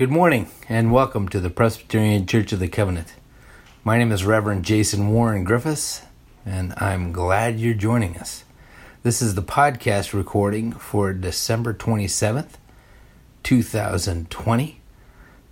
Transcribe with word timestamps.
Good 0.00 0.10
morning 0.10 0.48
and 0.66 0.90
welcome 0.90 1.28
to 1.28 1.40
the 1.40 1.50
Presbyterian 1.50 2.24
Church 2.24 2.54
of 2.54 2.58
the 2.58 2.68
Covenant. 2.68 3.12
My 3.84 3.98
name 3.98 4.12
is 4.12 4.24
Reverend 4.24 4.64
Jason 4.64 5.08
Warren 5.08 5.44
Griffiths, 5.44 6.00
and 6.46 6.72
I'm 6.78 7.12
glad 7.12 7.60
you're 7.60 7.74
joining 7.74 8.16
us. 8.16 8.44
This 9.02 9.20
is 9.20 9.34
the 9.34 9.42
podcast 9.42 10.14
recording 10.14 10.72
for 10.72 11.12
December 11.12 11.74
27th, 11.74 12.52
2020, 13.42 14.80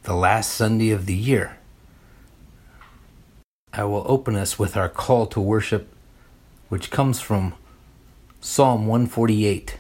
the 0.05 0.15
last 0.15 0.51
Sunday 0.55 0.93
of 0.93 1.05
the 1.05 1.13
year. 1.13 1.59
I 3.75 3.85
will 3.85 4.07
open 4.07 4.35
us 4.35 4.59
with 4.59 4.79
our 4.79 4.89
call 4.89 5.27
to 5.27 5.43
worship, 5.43 5.95
which 6.71 6.91
comes 6.91 7.21
from 7.21 7.53
Psalm 8.41 8.87
148. 8.87 9.77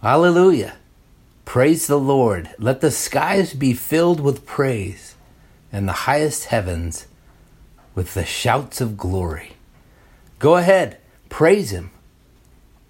Hallelujah! 0.00 0.76
Praise 1.48 1.86
the 1.86 1.98
Lord. 1.98 2.50
Let 2.58 2.82
the 2.82 2.90
skies 2.90 3.54
be 3.54 3.72
filled 3.72 4.20
with 4.20 4.44
praise, 4.44 5.14
and 5.72 5.88
the 5.88 6.04
highest 6.04 6.44
heavens 6.44 7.06
with 7.94 8.12
the 8.12 8.26
shouts 8.26 8.82
of 8.82 8.98
glory. 8.98 9.52
Go 10.38 10.56
ahead, 10.56 10.98
praise 11.30 11.70
Him, 11.70 11.90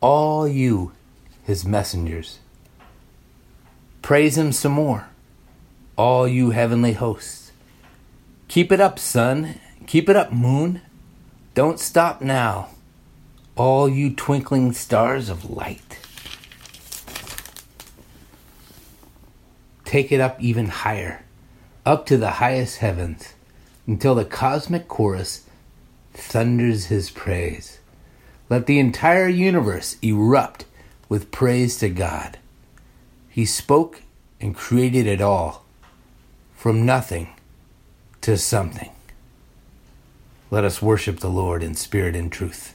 all 0.00 0.48
you, 0.48 0.90
His 1.44 1.64
messengers. 1.64 2.40
Praise 4.02 4.36
Him 4.36 4.50
some 4.50 4.72
more, 4.72 5.06
all 5.96 6.26
you 6.26 6.50
heavenly 6.50 6.94
hosts. 6.94 7.52
Keep 8.48 8.72
it 8.72 8.80
up, 8.80 8.98
sun. 8.98 9.60
Keep 9.86 10.08
it 10.08 10.16
up, 10.16 10.32
moon. 10.32 10.80
Don't 11.54 11.78
stop 11.78 12.20
now, 12.20 12.70
all 13.54 13.88
you 13.88 14.12
twinkling 14.12 14.72
stars 14.72 15.28
of 15.28 15.48
light. 15.48 16.00
Take 19.88 20.12
it 20.12 20.20
up 20.20 20.38
even 20.38 20.66
higher, 20.66 21.24
up 21.86 22.04
to 22.04 22.18
the 22.18 22.32
highest 22.32 22.76
heavens, 22.78 23.32
until 23.86 24.14
the 24.14 24.24
cosmic 24.24 24.86
chorus 24.86 25.46
thunders 26.12 26.86
his 26.86 27.10
praise. 27.10 27.78
Let 28.50 28.66
the 28.66 28.78
entire 28.78 29.28
universe 29.28 29.96
erupt 30.02 30.66
with 31.08 31.30
praise 31.30 31.78
to 31.78 31.88
God. 31.88 32.38
He 33.30 33.46
spoke 33.46 34.02
and 34.38 34.54
created 34.54 35.06
it 35.06 35.22
all, 35.22 35.64
from 36.54 36.84
nothing 36.84 37.34
to 38.20 38.36
something. 38.36 38.90
Let 40.50 40.64
us 40.64 40.82
worship 40.82 41.20
the 41.20 41.30
Lord 41.30 41.62
in 41.62 41.74
spirit 41.74 42.14
and 42.14 42.30
truth. 42.30 42.74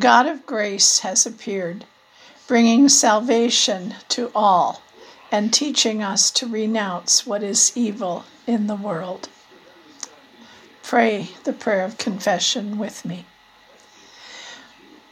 God 0.00 0.24
of 0.24 0.46
grace 0.46 1.00
has 1.00 1.26
appeared, 1.26 1.84
bringing 2.48 2.88
salvation 2.88 3.96
to 4.08 4.32
all 4.34 4.80
and 5.30 5.52
teaching 5.52 6.02
us 6.02 6.30
to 6.30 6.46
renounce 6.46 7.26
what 7.26 7.42
is 7.42 7.70
evil 7.74 8.24
in 8.46 8.66
the 8.66 8.76
world. 8.76 9.28
Pray 10.82 11.28
the 11.44 11.52
prayer 11.52 11.84
of 11.84 11.98
confession 11.98 12.78
with 12.78 13.04
me. 13.04 13.26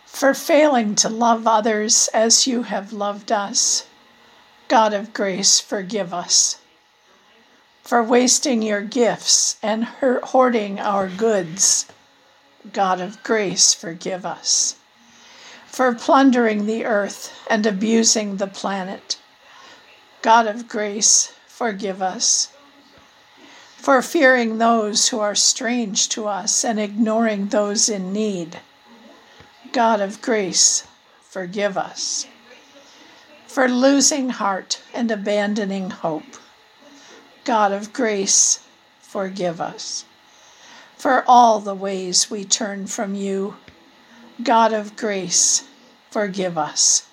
For 0.07 0.33
failing 0.33 0.95
to 0.97 1.11
love 1.11 1.47
others 1.47 2.09
as 2.15 2.47
you 2.47 2.63
have 2.63 2.91
loved 2.91 3.31
us, 3.31 3.87
God 4.69 4.95
of 4.95 5.13
grace, 5.13 5.61
forgive 5.61 6.15
us. 6.15 6.61
For 7.83 8.03
wasting 8.03 8.63
your 8.63 8.83
gifts 8.83 9.59
and 9.63 9.85
hoarding 9.85 10.81
our 10.81 11.09
goods, 11.09 11.87
God 12.73 13.03
of 13.03 13.23
grace, 13.23 13.75
forgive 13.75 14.25
us. 14.25 14.77
For 15.69 15.95
plundering 15.95 16.67
the 16.67 16.85
earth 16.85 17.33
and 17.49 17.65
abusing 17.65 18.37
the 18.37 18.49
planet, 18.49 19.17
God 20.23 20.47
of 20.47 20.69
grace, 20.69 21.33
forgive 21.47 22.03
us. 22.03 22.51
For 23.77 24.03
fearing 24.03 24.59
those 24.59 25.09
who 25.09 25.21
are 25.21 25.37
strange 25.37 26.09
to 26.11 26.27
us 26.27 26.65
and 26.65 26.81
ignoring 26.81 27.49
those 27.49 27.89
in 27.89 28.13
need, 28.13 28.59
God 29.73 30.01
of 30.01 30.21
grace, 30.21 30.85
forgive 31.23 31.79
us. 31.79 32.27
For 33.47 33.69
losing 33.69 34.31
heart 34.31 34.81
and 34.93 35.11
abandoning 35.11 35.91
hope, 35.91 36.37
God 37.45 37.73
of 37.73 37.93
grace, 37.93 38.61
forgive 39.01 39.61
us 39.61 40.05
for 40.99 41.23
all 41.29 41.61
the 41.61 41.75
ways 41.75 42.29
we 42.29 42.45
turn 42.45 42.87
from 42.89 43.15
you. 43.15 43.57
God 44.43 44.73
of 44.73 44.97
grace, 44.97 45.65
forgive 46.11 46.57
us. 46.57 47.09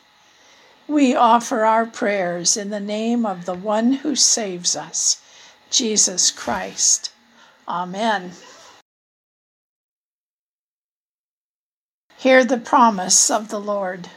We 0.87 1.15
offer 1.15 1.65
our 1.65 1.85
prayers 1.85 2.55
in 2.55 2.69
the 2.69 2.79
name 2.79 3.25
of 3.25 3.45
the 3.45 3.55
one 3.55 3.93
who 3.93 4.15
saves 4.15 4.75
us, 4.75 5.21
Jesus 5.71 6.29
Christ. 6.29 7.11
Amen. 7.67 8.33
Hear 12.17 12.45
the 12.45 12.57
promise 12.57 13.31
of 13.31 13.49
the 13.49 13.59
Lord. 13.59 14.09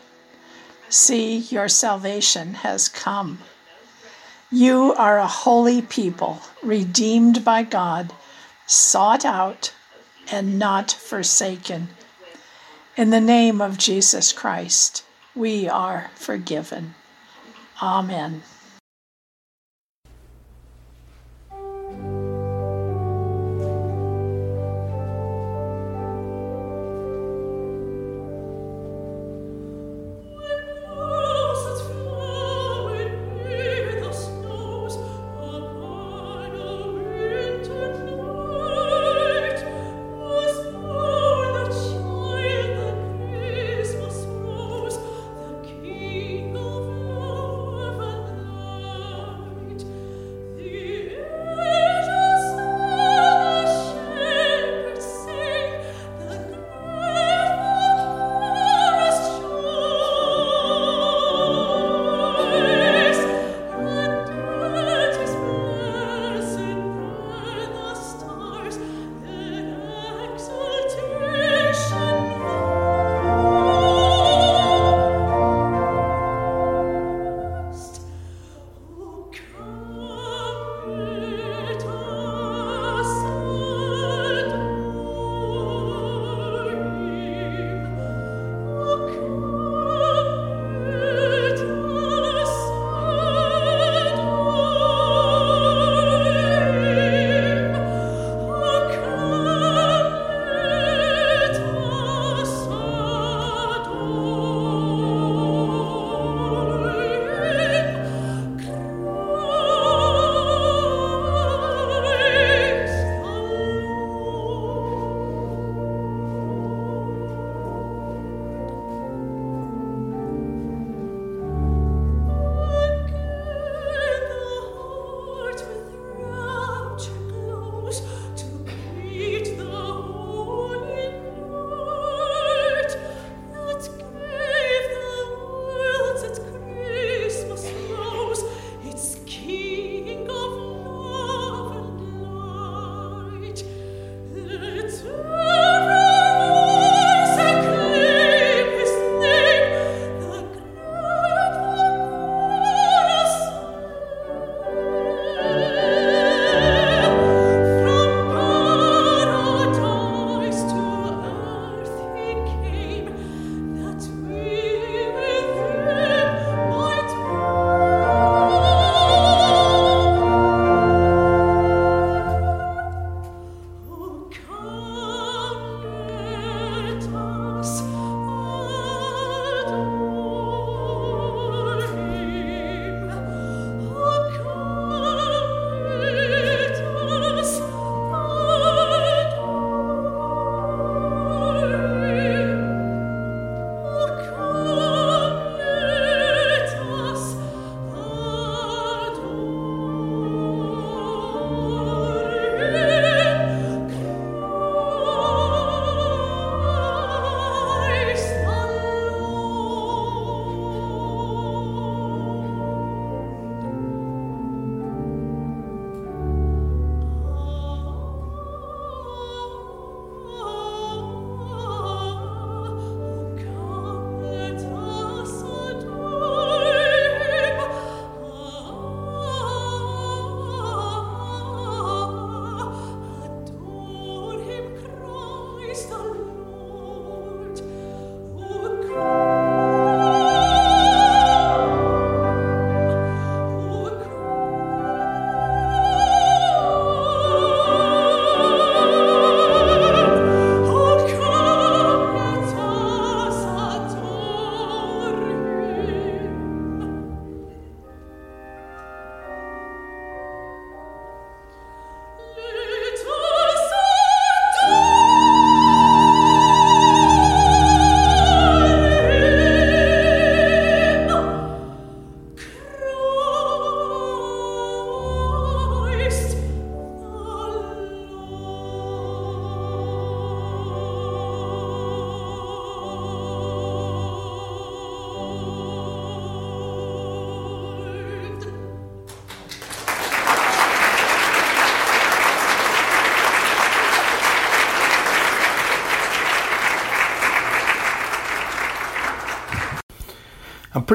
See, 0.90 1.38
your 1.38 1.69
salvation 1.69 2.55
has 2.55 2.88
come. 2.88 3.38
You 4.50 4.94
are 4.94 5.19
a 5.19 5.26
holy 5.26 5.82
people, 5.82 6.40
redeemed 6.62 7.44
by 7.44 7.62
God, 7.62 8.12
sought 8.66 9.25
out, 9.25 9.72
and 10.31 10.58
not 10.58 10.90
forsaken. 10.90 11.88
In 12.99 13.11
the 13.11 13.21
name 13.21 13.61
of 13.61 13.79
Jesus 13.79 14.33
Christ, 14.33 15.05
we 15.33 15.69
are 15.69 16.11
forgiven. 16.17 16.97
Amen. 17.81 18.43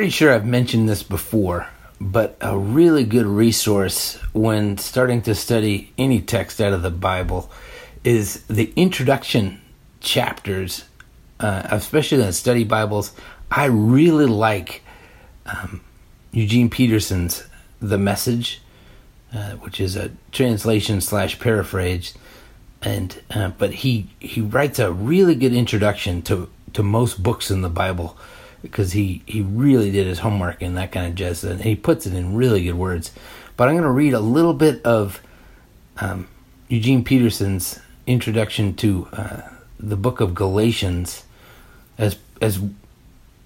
Pretty 0.04 0.12
sure 0.12 0.34
I've 0.34 0.46
mentioned 0.46 0.90
this 0.90 1.02
before, 1.02 1.66
but 2.02 2.36
a 2.42 2.58
really 2.58 3.06
good 3.06 3.26
resource 3.26 4.16
when 4.34 4.78
starting 4.78 5.22
to 5.22 5.34
study 5.34 5.94
any 5.98 6.20
text 6.20 6.60
out 6.60 6.74
of 6.74 6.82
the 6.82 6.92
Bible 6.92 7.50
is 8.04 8.44
the 8.48 8.74
introduction 8.76 9.62
chapters, 10.02 10.84
uh, 11.40 11.66
especially 11.72 12.20
in 12.20 12.26
the 12.26 12.34
study 12.34 12.66
Bibles. 12.66 13.14
I 13.50 13.68
really 13.68 14.26
like 14.26 14.82
um, 15.46 15.80
Eugene 16.34 16.70
Peterson's 16.70 17.48
The 17.80 17.98
Message, 17.98 18.62
uh, 19.34 19.52
which 19.52 19.80
is 19.80 19.96
a 19.96 20.12
translation 20.34 21.00
slash 21.00 21.40
paraphrase, 21.40 22.14
and 22.82 23.22
uh, 23.32 23.52
but 23.58 23.72
he 23.72 24.10
he 24.20 24.42
writes 24.42 24.80
a 24.80 24.92
really 24.92 25.36
good 25.36 25.54
introduction 25.54 26.22
to 26.24 26.50
to 26.74 26.84
most 26.84 27.24
books 27.24 27.50
in 27.50 27.62
the 27.62 27.70
Bible 27.70 28.18
because 28.64 28.94
he 28.94 29.22
he 29.28 29.42
really 29.42 29.92
did 29.92 30.08
his 30.08 30.20
homework 30.20 30.64
and 30.64 30.76
that 30.78 30.92
kind 30.92 31.06
of 31.06 31.14
jazz, 31.14 31.44
and 31.44 31.62
he 31.62 31.76
puts 31.76 32.08
it 32.08 32.16
in 32.16 32.34
really 32.34 32.64
good 32.64 32.74
words. 32.74 33.12
But 33.56 33.68
I'm 33.68 33.76
going 33.76 33.84
to 33.84 33.92
read 33.92 34.14
a 34.14 34.20
little 34.20 34.56
bit 34.56 34.84
of 34.84 35.22
um, 36.00 36.28
Eugene 36.68 37.04
Peterson's 37.04 37.80
introduction 38.08 38.74
to 38.78 39.08
uh, 39.14 39.42
the 39.80 39.96
book 39.96 40.20
of 40.20 40.34
Galatians 40.34 41.24
as 42.00 42.18
as 42.42 42.60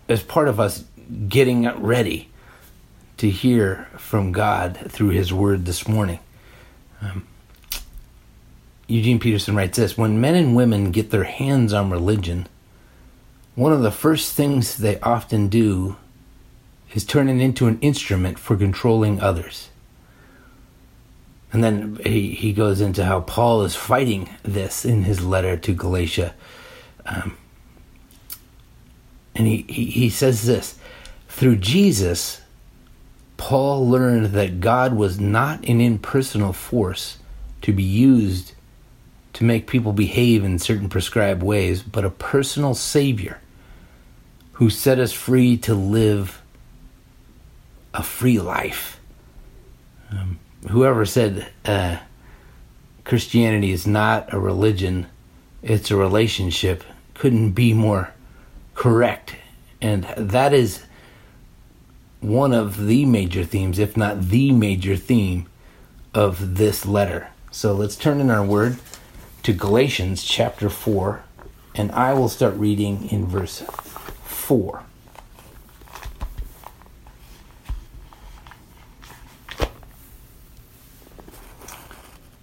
as 0.07 0.24
part 0.24 0.47
of 0.47 0.59
us 0.59 0.86
getting 1.27 1.67
ready 1.81 2.29
to 3.17 3.29
hear 3.29 3.88
from 3.97 4.31
God 4.31 4.77
through 4.89 5.09
His 5.09 5.33
Word 5.33 5.65
this 5.65 5.88
morning. 5.88 6.19
Um, 7.01 7.27
Eugene 8.88 9.19
Peterson 9.19 9.55
writes 9.55 9.77
this 9.77 9.97
When 9.97 10.21
men 10.21 10.36
and 10.36 10.55
women 10.55 10.91
get 10.91 11.09
their 11.09 11.25
hands 11.25 11.74
on 11.74 11.89
religion, 11.89 12.47
one 13.57 13.73
of 13.73 13.81
the 13.81 13.89
first 13.89 14.35
things 14.35 14.77
they 14.77 14.99
often 14.99 15.47
do 15.47 15.95
is 16.93 17.03
turn 17.03 17.27
it 17.27 17.41
into 17.41 17.65
an 17.65 17.79
instrument 17.79 18.37
for 18.37 18.55
controlling 18.55 19.19
others. 19.19 19.69
And 21.51 21.63
then 21.63 21.97
he, 22.03 22.35
he 22.35 22.53
goes 22.53 22.81
into 22.81 23.03
how 23.03 23.21
Paul 23.21 23.63
is 23.63 23.75
fighting 23.75 24.29
this 24.43 24.85
in 24.85 25.05
his 25.05 25.25
letter 25.25 25.57
to 25.57 25.73
Galatia. 25.73 26.35
Um, 27.07 27.35
and 29.33 29.47
he, 29.47 29.65
he, 29.67 29.85
he 29.85 30.09
says 30.11 30.45
this 30.45 30.77
Through 31.27 31.55
Jesus, 31.55 32.41
Paul 33.37 33.89
learned 33.89 34.27
that 34.33 34.59
God 34.59 34.93
was 34.93 35.19
not 35.19 35.67
an 35.67 35.81
impersonal 35.81 36.53
force 36.53 37.17
to 37.63 37.73
be 37.73 37.81
used 37.81 38.53
to 39.33 39.43
make 39.43 39.65
people 39.65 39.93
behave 39.93 40.43
in 40.43 40.59
certain 40.59 40.89
prescribed 40.89 41.41
ways, 41.41 41.81
but 41.81 42.05
a 42.05 42.11
personal 42.11 42.75
Savior 42.75 43.39
who 44.57 44.71
set 44.71 44.97
us 44.97 45.13
free 45.13 45.55
to 45.55 45.75
live 45.75 46.41
a 47.93 48.01
free 48.01 48.39
life. 48.39 48.99
Um, 50.09 50.39
whoever 50.71 51.05
said 51.05 51.51
uh, 51.63 51.97
Christianity 53.03 53.71
is 53.71 53.85
not 53.85 54.33
a 54.33 54.39
religion, 54.39 55.05
it's 55.61 55.91
a 55.91 55.95
relationship, 55.95 56.83
couldn't 57.13 57.51
be 57.51 57.71
more 57.71 58.11
correct. 58.73 59.35
And 59.79 60.05
that 60.17 60.55
is 60.55 60.85
one 62.19 62.51
of 62.51 62.87
the 62.87 63.05
major 63.05 63.43
themes, 63.43 63.77
if 63.77 63.95
not 63.95 64.29
the 64.29 64.51
major 64.51 64.95
theme, 64.95 65.45
of 66.15 66.57
this 66.57 66.83
letter. 66.83 67.27
So 67.51 67.73
let's 67.73 67.95
turn 67.95 68.19
in 68.19 68.31
our 68.31 68.43
word 68.43 68.79
to 69.43 69.53
Galatians 69.53 70.23
chapter 70.23 70.67
4, 70.67 71.21
and 71.75 71.91
I 71.91 72.15
will 72.15 72.27
start 72.27 72.55
reading 72.55 73.07
in 73.11 73.27
verse 73.27 73.61
4. 74.38 74.84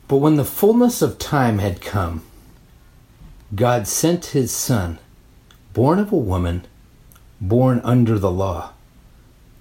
But 0.06 0.16
when 0.18 0.36
the 0.36 0.44
fullness 0.44 1.00
of 1.00 1.18
time 1.18 1.58
had 1.58 1.80
come, 1.80 2.22
God 3.54 3.86
sent 3.86 4.26
his 4.26 4.52
Son, 4.52 4.98
born 5.72 5.98
of 5.98 6.12
a 6.12 6.16
woman, 6.16 6.66
born 7.40 7.80
under 7.82 8.18
the 8.18 8.30
law, 8.30 8.72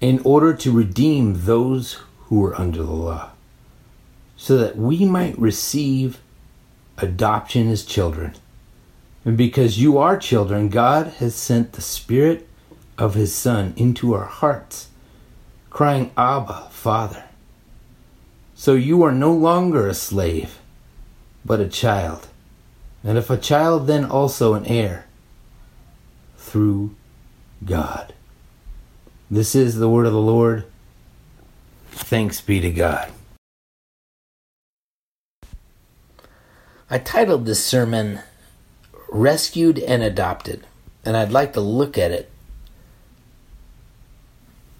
in 0.00 0.20
order 0.24 0.52
to 0.54 0.70
redeem 0.70 1.44
those 1.44 2.00
who 2.26 2.40
were 2.40 2.60
under 2.60 2.82
the 2.82 2.92
law, 2.92 3.30
so 4.36 4.58
that 4.58 4.76
we 4.76 5.04
might 5.04 5.38
receive 5.38 6.20
adoption 6.98 7.68
as 7.70 7.84
children. 7.84 8.34
And 9.24 9.36
because 9.36 9.80
you 9.80 9.96
are 9.96 10.18
children, 10.18 10.68
God 10.68 11.06
has 11.18 11.34
sent 11.34 11.72
the 11.72 11.80
Spirit 11.80 12.46
of 12.98 13.14
His 13.14 13.34
Son 13.34 13.72
into 13.76 14.12
our 14.12 14.26
hearts, 14.26 14.88
crying, 15.70 16.12
Abba, 16.16 16.68
Father. 16.70 17.24
So 18.54 18.74
you 18.74 19.02
are 19.02 19.12
no 19.12 19.32
longer 19.32 19.88
a 19.88 19.94
slave, 19.94 20.58
but 21.44 21.60
a 21.60 21.68
child. 21.68 22.28
And 23.02 23.16
if 23.16 23.30
a 23.30 23.36
child, 23.36 23.86
then 23.86 24.04
also 24.04 24.54
an 24.54 24.66
heir 24.66 25.06
through 26.36 26.94
God. 27.64 28.12
This 29.30 29.54
is 29.54 29.76
the 29.76 29.88
word 29.88 30.06
of 30.06 30.12
the 30.12 30.20
Lord. 30.20 30.64
Thanks 31.90 32.40
be 32.40 32.60
to 32.60 32.70
God. 32.70 33.10
I 36.90 36.98
titled 36.98 37.46
this 37.46 37.64
sermon 37.64 38.20
Rescued 39.08 39.78
and 39.78 40.02
Adopted, 40.02 40.66
and 41.04 41.16
I'd 41.16 41.32
like 41.32 41.52
to 41.54 41.60
look 41.60 41.96
at 41.96 42.10
it 42.10 42.30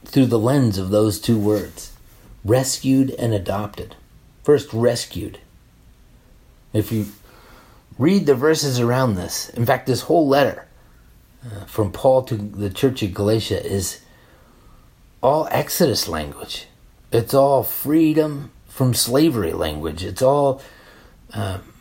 through 0.05 0.27
the 0.27 0.39
lens 0.39 0.79
of 0.79 0.91
those 0.91 1.21
two 1.21 1.39
words 1.39 1.95
rescued 2.45 3.11
and 3.11 3.33
adopted. 3.33 3.97
First, 4.43 4.73
rescued. 4.73 5.39
If 6.73 6.93
you 6.93 7.07
read 7.99 8.27
the 8.27 8.35
verses 8.35 8.79
around 8.79 9.15
this, 9.15 9.49
in 9.51 9.65
fact, 9.65 9.87
this 9.87 10.03
whole 10.03 10.29
letter 10.29 10.67
uh, 11.45 11.65
from 11.65 11.93
Paul 11.93 12.23
to 12.25 12.37
the 12.37 12.71
church 12.71 13.03
of 13.03 13.15
Galatia 13.15 13.65
is 13.65 14.01
all 15.23 15.49
Exodus 15.51 16.09
language. 16.09 16.67
It's 17.11 17.33
all 17.33 17.63
freedom 17.63 18.51
from 18.69 18.93
slavery 18.93 19.53
language. 19.53 20.05
It's 20.05 20.23
all 20.23 20.61
um, 21.33 21.73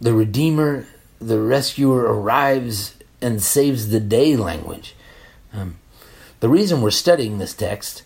the 0.00 0.12
Redeemer, 0.12 0.86
the 1.26 1.40
Rescuer 1.40 2.02
arrives 2.02 2.94
and 3.20 3.42
saves 3.42 3.88
the 3.88 4.00
day 4.00 4.36
language. 4.36 4.94
Um, 5.52 5.76
the 6.40 6.48
reason 6.48 6.82
we're 6.82 6.90
studying 6.90 7.38
this 7.38 7.54
text 7.54 8.02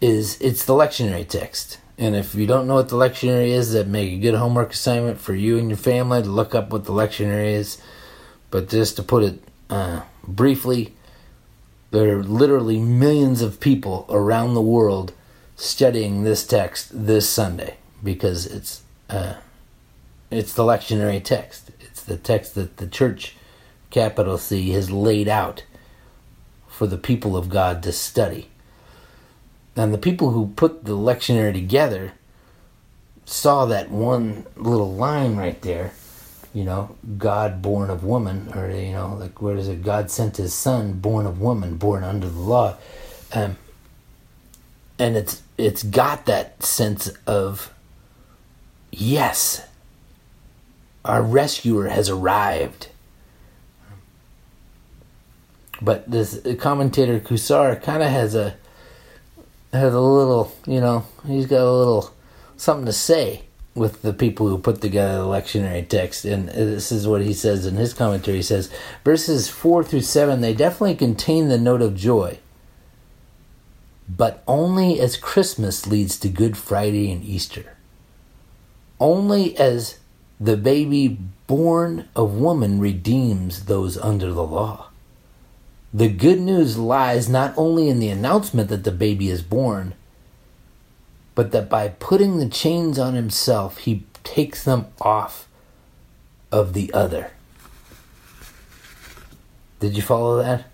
is 0.00 0.40
it's 0.40 0.64
the 0.64 0.72
lectionary 0.72 1.26
text. 1.26 1.78
And 1.98 2.16
if 2.16 2.34
you 2.34 2.46
don't 2.46 2.66
know 2.66 2.76
what 2.76 2.88
the 2.88 2.96
lectionary 2.96 3.48
is, 3.48 3.72
that 3.72 3.86
make 3.86 4.12
a 4.12 4.18
good 4.18 4.34
homework 4.34 4.72
assignment 4.72 5.20
for 5.20 5.34
you 5.34 5.58
and 5.58 5.68
your 5.68 5.76
family 5.76 6.22
to 6.22 6.28
look 6.28 6.54
up 6.54 6.70
what 6.70 6.84
the 6.84 6.92
lectionary 6.92 7.52
is. 7.52 7.80
But 8.50 8.68
just 8.68 8.96
to 8.96 9.02
put 9.02 9.22
it 9.22 9.42
uh, 9.68 10.02
briefly, 10.26 10.94
there 11.90 12.18
are 12.18 12.22
literally 12.22 12.78
millions 12.78 13.42
of 13.42 13.60
people 13.60 14.06
around 14.08 14.54
the 14.54 14.62
world 14.62 15.12
studying 15.56 16.22
this 16.22 16.46
text 16.46 16.88
this 16.92 17.28
Sunday 17.28 17.76
because 18.02 18.46
it's 18.46 18.82
uh, 19.10 19.34
it's 20.30 20.54
the 20.54 20.62
lectionary 20.62 21.22
text. 21.22 21.70
The 22.10 22.16
text 22.16 22.56
that 22.56 22.78
the 22.78 22.88
church, 22.88 23.36
capital 23.90 24.36
C, 24.36 24.70
has 24.70 24.90
laid 24.90 25.28
out 25.28 25.62
for 26.66 26.88
the 26.88 26.98
people 26.98 27.36
of 27.36 27.48
God 27.48 27.84
to 27.84 27.92
study. 27.92 28.48
And 29.76 29.94
the 29.94 29.98
people 29.98 30.32
who 30.32 30.48
put 30.56 30.84
the 30.86 30.96
lectionary 30.96 31.52
together 31.52 32.14
saw 33.24 33.64
that 33.66 33.92
one 33.92 34.44
little 34.56 34.92
line 34.92 35.36
right 35.36 35.62
there, 35.62 35.92
you 36.52 36.64
know, 36.64 36.96
God 37.16 37.62
born 37.62 37.90
of 37.90 38.02
woman, 38.02 38.50
or, 38.56 38.68
you 38.68 38.90
know, 38.90 39.14
like, 39.14 39.40
where 39.40 39.56
is 39.56 39.68
it? 39.68 39.84
God 39.84 40.10
sent 40.10 40.38
his 40.38 40.52
son 40.52 40.94
born 40.94 41.26
of 41.26 41.40
woman, 41.40 41.76
born 41.76 42.02
under 42.02 42.28
the 42.28 42.40
law. 42.40 42.76
Um, 43.32 43.56
and 44.98 45.16
it's 45.16 45.42
it's 45.56 45.84
got 45.84 46.26
that 46.26 46.60
sense 46.64 47.06
of 47.24 47.72
yes 48.90 49.64
our 51.04 51.22
rescuer 51.22 51.88
has 51.88 52.08
arrived. 52.08 52.88
But 55.82 56.10
this 56.10 56.40
commentator 56.58 57.20
Cousar 57.20 57.82
kind 57.82 58.02
of 58.02 58.10
has 58.10 58.34
a 58.34 58.56
has 59.72 59.94
a 59.94 60.00
little, 60.00 60.52
you 60.66 60.80
know, 60.80 61.06
he's 61.26 61.46
got 61.46 61.60
a 61.60 61.72
little 61.72 62.12
something 62.56 62.86
to 62.86 62.92
say 62.92 63.44
with 63.74 64.02
the 64.02 64.12
people 64.12 64.48
who 64.48 64.58
put 64.58 64.80
together 64.80 65.18
the 65.18 65.24
lectionary 65.24 65.86
text. 65.86 66.24
And 66.24 66.50
uh, 66.50 66.54
this 66.54 66.90
is 66.90 67.06
what 67.06 67.22
he 67.22 67.32
says 67.32 67.66
in 67.66 67.76
his 67.76 67.94
commentary. 67.94 68.38
He 68.38 68.42
says, 68.42 68.70
verses 69.04 69.48
4 69.48 69.84
through 69.84 70.02
7, 70.02 70.40
they 70.40 70.52
definitely 70.52 70.96
contain 70.96 71.48
the 71.48 71.58
note 71.58 71.80
of 71.80 71.94
joy, 71.94 72.40
but 74.08 74.42
only 74.48 74.98
as 75.00 75.16
Christmas 75.16 75.86
leads 75.86 76.18
to 76.18 76.28
Good 76.28 76.56
Friday 76.56 77.12
and 77.12 77.22
Easter. 77.22 77.76
Only 78.98 79.56
as 79.56 79.99
the 80.40 80.56
baby 80.56 81.18
born 81.46 82.08
of 82.16 82.34
woman 82.34 82.80
redeems 82.80 83.66
those 83.66 83.98
under 83.98 84.32
the 84.32 84.44
law. 84.44 84.88
The 85.92 86.08
good 86.08 86.40
news 86.40 86.78
lies 86.78 87.28
not 87.28 87.52
only 87.56 87.88
in 87.88 88.00
the 88.00 88.08
announcement 88.08 88.68
that 88.70 88.84
the 88.84 88.92
baby 88.92 89.28
is 89.28 89.42
born, 89.42 89.94
but 91.34 91.52
that 91.52 91.68
by 91.68 91.88
putting 91.88 92.38
the 92.38 92.48
chains 92.48 92.98
on 92.98 93.14
himself, 93.14 93.78
he 93.78 94.04
takes 94.24 94.64
them 94.64 94.86
off 95.00 95.48
of 96.50 96.72
the 96.72 96.92
other. 96.92 97.32
Did 99.80 99.96
you 99.96 100.02
follow 100.02 100.42
that? 100.42 100.64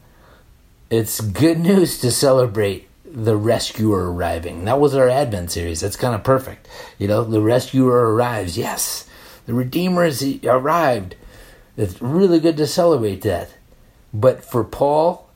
It's 0.90 1.20
good 1.20 1.58
news 1.58 1.98
to 2.00 2.10
celebrate 2.10 2.88
the 3.04 3.36
rescuer 3.36 4.12
arriving. 4.12 4.64
That 4.64 4.80
was 4.80 4.94
our 4.94 5.08
Advent 5.08 5.50
series. 5.50 5.80
That's 5.80 5.96
kind 5.96 6.14
of 6.14 6.22
perfect. 6.22 6.68
You 6.98 7.08
know, 7.08 7.24
the 7.24 7.40
rescuer 7.40 8.14
arrives. 8.14 8.58
Yes, 8.58 9.05
the 9.46 9.54
Redeemer 9.54 10.04
has 10.04 10.22
arrived. 10.44 11.14
It's 11.76 12.00
really 12.02 12.40
good 12.40 12.56
to 12.56 12.66
celebrate 12.66 13.22
that. 13.22 13.50
But 14.12 14.44
for 14.44 14.64
Paul 14.64 15.28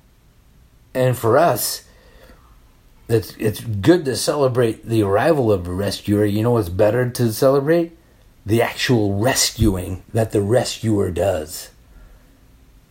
and 0.94 1.16
for 1.16 1.38
us, 1.38 1.85
it's 3.09 3.35
it's 3.38 3.61
good 3.61 4.05
to 4.05 4.16
celebrate 4.16 4.87
the 4.87 5.03
arrival 5.03 5.53
of 5.53 5.66
a 5.66 5.73
rescuer. 5.73 6.25
You 6.25 6.42
know 6.42 6.53
what's 6.53 6.68
better 6.68 7.09
to 7.11 7.33
celebrate? 7.33 7.96
The 8.46 8.62
actual 8.62 9.18
rescuing 9.18 10.03
that 10.12 10.33
the 10.33 10.40
rescuer 10.40 11.11
does. 11.11 11.70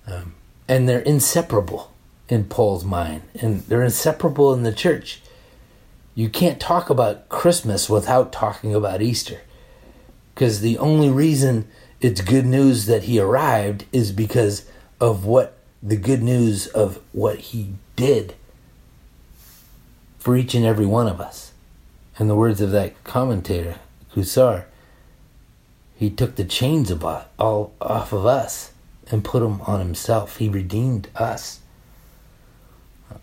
Um, 0.06 0.36
and 0.68 0.88
they're 0.88 1.00
inseparable 1.00 1.94
in 2.28 2.46
Paul's 2.46 2.86
mind, 2.86 3.24
and 3.34 3.62
they're 3.62 3.84
inseparable 3.84 4.54
in 4.54 4.64
the 4.64 4.72
church. 4.72 5.22
You 6.14 6.30
can't 6.30 6.60
talk 6.60 6.90
about 6.90 7.30
Christmas 7.30 7.90
without 7.90 8.32
talking 8.32 8.76
about 8.76 9.02
Easter. 9.02 9.42
Because 10.40 10.62
the 10.62 10.78
only 10.78 11.10
reason 11.10 11.68
it's 12.00 12.22
good 12.22 12.46
news 12.46 12.86
that 12.86 13.04
he 13.04 13.20
arrived 13.20 13.84
is 13.92 14.14
because 14.14 14.66
of 15.02 15.26
what 15.26 15.58
the 15.84 15.98
good 15.98 16.24
news 16.24 16.66
of 16.68 17.02
what 17.12 17.40
he 17.40 17.74
did 17.98 18.36
for 20.18 20.38
each 20.38 20.56
and 20.56 20.64
every 20.64 20.86
one 20.86 21.10
of 21.10 21.20
us. 21.20 21.52
In 22.18 22.30
the 22.30 22.38
words 22.38 22.62
of 22.62 22.72
that 22.72 23.04
commentator, 23.04 23.80
Cousar, 24.16 24.64
he 25.94 26.10
took 26.10 26.38
the 26.38 26.46
chains 26.46 26.90
of 26.90 27.04
all 27.04 27.74
off 27.82 28.14
of 28.14 28.26
us 28.26 28.72
and 29.12 29.26
put 29.26 29.42
them 29.42 29.60
on 29.64 29.80
himself. 29.80 30.38
He 30.38 30.48
redeemed 30.48 31.10
us. 31.18 31.60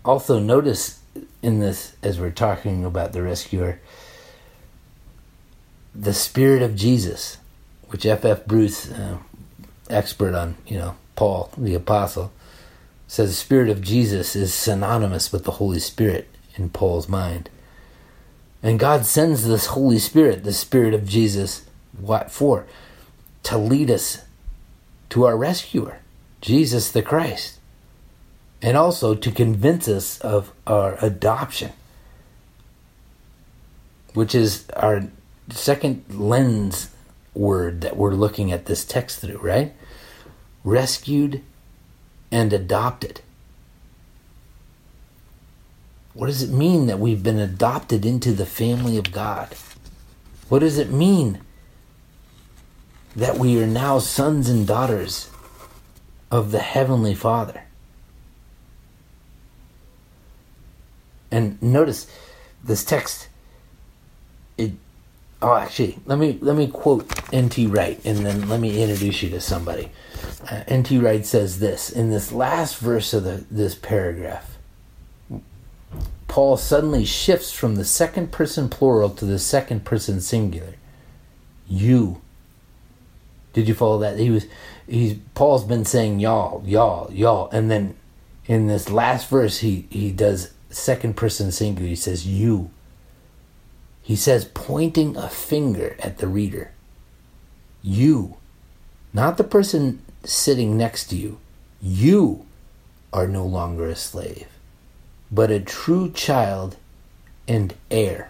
Also, 0.05 0.37
notice 0.37 0.99
in 1.41 1.61
this, 1.61 1.95
as 2.03 2.19
we're 2.19 2.29
talking 2.29 2.85
about 2.85 3.13
the 3.13 3.23
rescuer, 3.23 3.79
the 5.99 6.13
Spirit 6.13 6.61
of 6.61 6.75
Jesus, 6.75 7.37
which 7.87 8.05
F. 8.05 8.23
F. 8.23 8.45
Bruce, 8.45 8.91
uh, 8.91 9.17
expert 9.89 10.35
on, 10.35 10.55
you 10.67 10.77
know, 10.77 10.95
Paul 11.15 11.51
the 11.57 11.73
Apostle, 11.73 12.31
says 13.07 13.29
the 13.29 13.35
Spirit 13.35 13.69
of 13.69 13.81
Jesus 13.81 14.35
is 14.35 14.53
synonymous 14.53 15.31
with 15.31 15.43
the 15.43 15.53
Holy 15.53 15.79
Spirit 15.79 16.27
in 16.55 16.69
Paul's 16.69 17.09
mind. 17.09 17.49
And 18.61 18.79
God 18.79 19.05
sends 19.05 19.47
this 19.47 19.67
Holy 19.67 19.99
Spirit, 19.99 20.43
the 20.43 20.53
Spirit 20.53 20.93
of 20.93 21.07
Jesus, 21.07 21.65
what 21.97 22.31
for? 22.31 22.65
To 23.43 23.57
lead 23.57 23.89
us 23.89 24.23
to 25.09 25.25
our 25.25 25.37
rescuer, 25.37 25.99
Jesus 26.41 26.91
the 26.91 27.01
Christ. 27.01 27.59
And 28.61 28.75
also 28.75 29.15
to 29.15 29.31
convince 29.31 29.87
us 29.87 30.19
of 30.19 30.51
our 30.65 30.97
adoption, 31.03 31.71
which 34.13 34.33
is 34.33 34.67
our 34.71 35.03
second 35.49 36.03
lens 36.09 36.89
word 37.33 37.81
that 37.81 37.95
we're 37.95 38.13
looking 38.13 38.51
at 38.51 38.65
this 38.65 38.83
text 38.83 39.19
through, 39.19 39.37
right? 39.37 39.73
Rescued 40.63 41.41
and 42.31 42.51
adopted. 42.51 43.21
What 46.13 46.27
does 46.27 46.41
it 46.41 46.49
mean 46.49 46.87
that 46.87 46.99
we've 46.99 47.21
been 47.21 47.39
adopted 47.39 48.05
into 48.05 48.31
the 48.31 48.45
family 48.45 48.97
of 48.97 49.11
God? 49.11 49.55
What 50.49 50.59
does 50.59 50.77
it 50.77 50.89
mean 50.89 51.41
that 53.15 53.37
we 53.37 53.61
are 53.61 53.67
now 53.67 53.99
sons 53.99 54.49
and 54.49 54.65
daughters 54.65 55.29
of 56.31 56.51
the 56.51 56.59
Heavenly 56.59 57.13
Father? 57.13 57.63
And 61.29 61.61
notice 61.61 62.09
this 62.63 62.83
text, 62.83 63.27
it 64.57 64.71
Oh, 65.39 65.55
actually, 65.55 65.99
let 66.05 66.17
me 66.17 66.39
let 66.41 66.55
me 66.55 66.67
quote 66.67 67.07
N.T. 67.31 67.67
Wright, 67.67 68.03
and 68.03 68.25
then 68.25 68.49
let 68.49 68.59
me 68.59 68.81
introduce 68.81 69.21
you 69.21 69.29
to 69.29 69.39
somebody. 69.39 69.91
Uh, 70.49 70.63
N.T. 70.67 70.97
Wright 70.97 71.23
says 71.25 71.59
this 71.59 71.91
in 71.91 72.09
this 72.09 72.31
last 72.31 72.77
verse 72.77 73.13
of 73.13 73.23
the, 73.23 73.45
this 73.51 73.75
paragraph. 73.75 74.57
Paul 76.27 76.57
suddenly 76.57 77.05
shifts 77.05 77.51
from 77.51 77.75
the 77.75 77.85
second 77.85 78.31
person 78.31 78.67
plural 78.67 79.11
to 79.11 79.25
the 79.25 79.39
second 79.39 79.85
person 79.85 80.21
singular. 80.21 80.73
You. 81.67 82.21
Did 83.53 83.67
you 83.67 83.73
follow 83.73 83.99
that? 83.99 84.17
He 84.17 84.31
was 84.31 84.45
he's 84.87 85.17
Paul's 85.35 85.63
been 85.63 85.85
saying 85.85 86.19
y'all, 86.19 86.63
y'all, 86.65 87.11
y'all, 87.13 87.49
and 87.51 87.69
then 87.69 87.95
in 88.45 88.67
this 88.67 88.89
last 88.89 89.29
verse 89.29 89.59
he 89.59 89.87
he 89.89 90.11
does 90.11 90.51
second 90.69 91.15
person 91.15 91.51
singular. 91.51 91.87
He 91.87 91.95
says 91.95 92.25
you. 92.25 92.71
He 94.07 94.15
says, 94.15 94.45
pointing 94.45 95.17
a 95.17 95.27
finger 95.27 95.97
at 95.99 96.19
the 96.19 96.29
reader. 96.29 96.71
You, 97.83 98.37
not 99.11 99.35
the 99.35 99.43
person 99.43 100.01
sitting 100.23 100.77
next 100.77 101.07
to 101.07 101.17
you, 101.17 101.39
you 101.81 102.45
are 103.11 103.27
no 103.27 103.45
longer 103.45 103.89
a 103.89 103.97
slave, 103.97 104.47
but 105.29 105.51
a 105.51 105.59
true 105.59 106.09
child 106.09 106.77
and 107.49 107.73
heir. 107.91 108.29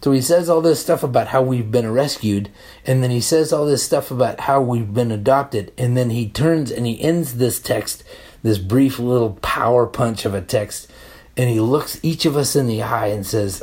So 0.00 0.12
he 0.12 0.20
says 0.20 0.48
all 0.48 0.60
this 0.60 0.78
stuff 0.78 1.02
about 1.02 1.26
how 1.26 1.42
we've 1.42 1.72
been 1.72 1.90
rescued, 1.90 2.48
and 2.86 3.02
then 3.02 3.10
he 3.10 3.20
says 3.20 3.52
all 3.52 3.66
this 3.66 3.82
stuff 3.82 4.12
about 4.12 4.42
how 4.42 4.60
we've 4.60 4.94
been 4.94 5.10
adopted, 5.10 5.72
and 5.76 5.96
then 5.96 6.10
he 6.10 6.28
turns 6.28 6.70
and 6.70 6.86
he 6.86 7.02
ends 7.02 7.38
this 7.38 7.58
text, 7.58 8.04
this 8.44 8.58
brief 8.58 9.00
little 9.00 9.32
power 9.42 9.84
punch 9.84 10.24
of 10.24 10.32
a 10.32 10.40
text, 10.40 10.88
and 11.36 11.50
he 11.50 11.60
looks 11.60 12.00
each 12.02 12.24
of 12.24 12.36
us 12.36 12.56
in 12.56 12.66
the 12.66 12.82
eye 12.82 13.08
and 13.08 13.26
says, 13.26 13.62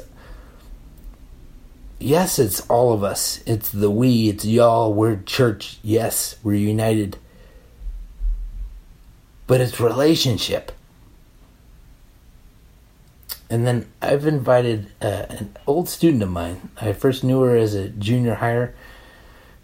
Yes, 2.00 2.38
it's 2.38 2.60
all 2.70 2.92
of 2.92 3.04
us. 3.04 3.42
It's 3.46 3.70
the 3.70 3.90
we, 3.90 4.28
it's 4.28 4.44
y'all, 4.44 4.94
we're 4.94 5.22
church. 5.26 5.78
Yes, 5.82 6.36
we're 6.44 6.56
united. 6.56 7.18
But 9.48 9.62
it's 9.62 9.80
relationship. 9.80 10.74
And 13.50 13.66
then 13.66 13.90
I've 14.02 14.28
invited 14.28 14.92
uh, 15.02 15.28
an 15.30 15.56
old 15.66 15.88
student 15.88 16.24
of 16.24 16.30
mine. 16.30 16.72
I 16.82 16.92
first 16.92 17.24
knew 17.24 17.42
her 17.42 17.56
as 17.56 17.74
a 17.74 17.88
junior 17.88 18.36
hire, 18.36 18.76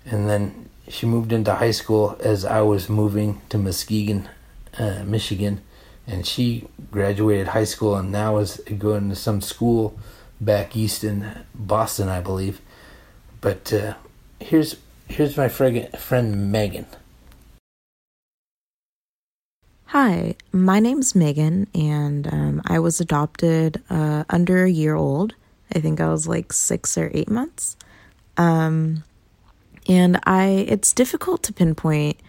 and 0.05 0.29
then 0.29 0.69
she 0.87 1.05
moved 1.05 1.33
into 1.33 1.55
high 1.55 1.71
school 1.71 2.17
as 2.21 2.45
I 2.45 2.61
was 2.61 2.87
moving 2.87 3.41
to 3.49 3.57
Muskegon, 3.57 4.29
uh, 4.77 5.03
Michigan 5.05 5.61
and 6.09 6.25
she 6.25 6.67
graduated 6.91 7.49
high 7.49 7.63
school 7.63 7.95
and 7.95 8.11
now 8.11 8.37
is 8.37 8.59
going 8.77 9.09
to 9.09 9.15
some 9.15 9.41
school 9.41 9.97
back 10.41 10.75
east 10.75 11.03
in 11.03 11.45
Boston, 11.53 12.09
I 12.09 12.19
believe. 12.19 12.61
But 13.41 13.71
uh, 13.71 13.93
here's 14.39 14.75
here's 15.07 15.37
my 15.37 15.47
friend, 15.47 15.87
friend 15.97 16.51
Megan. 16.51 16.87
Hi, 19.87 20.35
my 20.51 20.79
name's 20.79 21.15
Megan, 21.15 21.67
and 21.73 22.31
um, 22.31 22.61
I 22.65 22.79
was 22.79 22.99
adopted 22.99 23.81
uh, 23.89 24.23
under 24.29 24.63
a 24.63 24.69
year 24.69 24.95
old. 24.95 25.33
I 25.73 25.79
think 25.79 25.99
I 25.99 26.09
was 26.09 26.27
like 26.27 26.53
six 26.53 26.97
or 26.97 27.09
eight 27.13 27.29
months. 27.29 27.75
Um, 28.37 29.03
and 29.87 30.19
I, 30.25 30.65
it's 30.67 30.93
difficult 30.93 31.41
to 31.43 31.53
pinpoint 31.53 32.19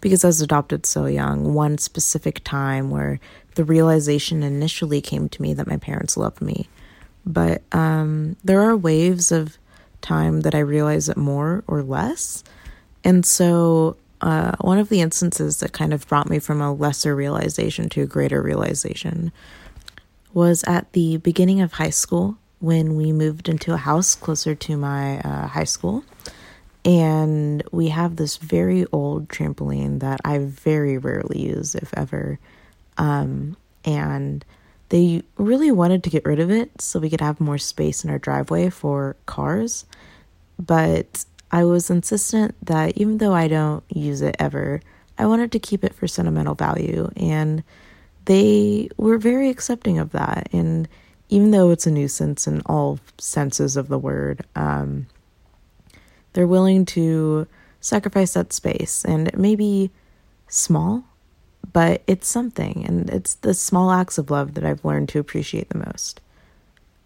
because 0.00 0.24
I 0.24 0.28
was 0.28 0.40
adopted 0.40 0.86
so 0.86 1.06
young, 1.06 1.54
one 1.54 1.78
specific 1.78 2.42
time 2.44 2.90
where 2.90 3.20
the 3.54 3.64
realization 3.64 4.42
initially 4.42 5.00
came 5.00 5.28
to 5.28 5.42
me 5.42 5.54
that 5.54 5.66
my 5.66 5.76
parents 5.76 6.16
loved 6.16 6.40
me. 6.40 6.68
But 7.26 7.62
um, 7.72 8.36
there 8.44 8.62
are 8.62 8.76
waves 8.76 9.32
of 9.32 9.58
time 10.00 10.42
that 10.42 10.54
I 10.54 10.60
realize 10.60 11.08
it 11.08 11.16
more 11.16 11.64
or 11.66 11.82
less. 11.82 12.44
And 13.04 13.26
so, 13.26 13.96
uh, 14.20 14.56
one 14.60 14.78
of 14.78 14.88
the 14.88 15.00
instances 15.00 15.60
that 15.60 15.72
kind 15.72 15.92
of 15.92 16.06
brought 16.08 16.28
me 16.28 16.38
from 16.38 16.60
a 16.60 16.72
lesser 16.72 17.14
realization 17.14 17.88
to 17.90 18.02
a 18.02 18.06
greater 18.06 18.42
realization 18.42 19.30
was 20.32 20.64
at 20.64 20.92
the 20.92 21.18
beginning 21.18 21.60
of 21.60 21.72
high 21.72 21.90
school 21.90 22.36
when 22.60 22.96
we 22.96 23.12
moved 23.12 23.48
into 23.48 23.72
a 23.72 23.76
house 23.76 24.14
closer 24.14 24.54
to 24.54 24.76
my 24.76 25.20
uh, 25.20 25.46
high 25.46 25.64
school. 25.64 26.04
And 26.88 27.62
we 27.70 27.88
have 27.88 28.16
this 28.16 28.38
very 28.38 28.86
old 28.92 29.28
trampoline 29.28 30.00
that 30.00 30.22
I 30.24 30.38
very 30.38 30.96
rarely 30.96 31.38
use, 31.38 31.74
if 31.74 31.92
ever. 31.92 32.38
Um, 32.96 33.58
and 33.84 34.42
they 34.88 35.22
really 35.36 35.70
wanted 35.70 36.02
to 36.04 36.10
get 36.10 36.24
rid 36.24 36.40
of 36.40 36.50
it 36.50 36.80
so 36.80 36.98
we 36.98 37.10
could 37.10 37.20
have 37.20 37.42
more 37.42 37.58
space 37.58 38.04
in 38.04 38.10
our 38.10 38.18
driveway 38.18 38.70
for 38.70 39.16
cars. 39.26 39.84
But 40.58 41.26
I 41.52 41.64
was 41.64 41.90
insistent 41.90 42.54
that 42.64 42.96
even 42.96 43.18
though 43.18 43.34
I 43.34 43.48
don't 43.48 43.84
use 43.90 44.22
it 44.22 44.36
ever, 44.38 44.80
I 45.18 45.26
wanted 45.26 45.52
to 45.52 45.58
keep 45.58 45.84
it 45.84 45.94
for 45.94 46.06
sentimental 46.06 46.54
value. 46.54 47.10
And 47.18 47.64
they 48.24 48.88
were 48.96 49.18
very 49.18 49.50
accepting 49.50 49.98
of 49.98 50.12
that. 50.12 50.48
And 50.54 50.88
even 51.28 51.50
though 51.50 51.68
it's 51.68 51.86
a 51.86 51.90
nuisance 51.90 52.46
in 52.46 52.62
all 52.64 52.98
senses 53.18 53.76
of 53.76 53.88
the 53.88 53.98
word, 53.98 54.40
um, 54.56 55.06
they're 56.38 56.46
willing 56.46 56.84
to 56.84 57.48
sacrifice 57.80 58.34
that 58.34 58.52
space. 58.52 59.04
And 59.04 59.26
it 59.26 59.36
may 59.36 59.56
be 59.56 59.90
small, 60.46 61.02
but 61.72 62.04
it's 62.06 62.28
something. 62.28 62.84
And 62.86 63.10
it's 63.10 63.34
the 63.34 63.52
small 63.54 63.90
acts 63.90 64.18
of 64.18 64.30
love 64.30 64.54
that 64.54 64.64
I've 64.64 64.84
learned 64.84 65.08
to 65.08 65.18
appreciate 65.18 65.68
the 65.68 65.78
most. 65.78 66.20